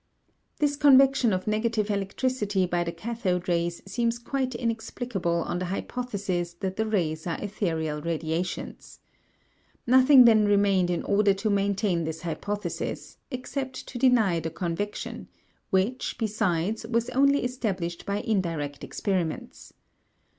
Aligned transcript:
This 0.57 0.75
convection 0.77 1.31
of 1.31 1.45
negative 1.45 1.91
electricity 1.91 2.65
by 2.65 2.83
the 2.83 2.91
cathode 2.91 3.47
rays 3.47 3.83
seems 3.85 4.17
quite 4.17 4.55
inexplicable 4.55 5.43
on 5.45 5.59
the 5.59 5.65
hypothesis 5.65 6.53
that 6.55 6.75
the 6.75 6.87
rays 6.87 7.27
are 7.27 7.37
ethereal 7.39 8.01
radiations. 8.01 8.99
Nothing 9.85 10.25
then 10.25 10.47
remained 10.47 10.89
in 10.89 11.03
order 11.03 11.35
to 11.35 11.51
maintain 11.51 12.03
this 12.03 12.21
hypothesis, 12.23 13.19
except 13.29 13.87
to 13.89 13.99
deny 13.99 14.39
the 14.39 14.49
convection, 14.49 15.27
which, 15.69 16.17
besides, 16.17 16.83
was 16.87 17.11
only 17.11 17.43
established 17.43 18.03
by 18.03 18.21
indirect 18.21 18.83
experiments. 18.83 19.71